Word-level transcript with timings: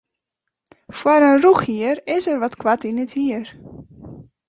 Foar 0.99 1.21
in 1.29 1.35
rûchhier 1.43 1.97
is 2.15 2.25
er 2.31 2.39
wat 2.41 2.55
koart 2.61 2.83
yn 2.89 3.01
it 3.05 3.13
hier. 3.19 3.45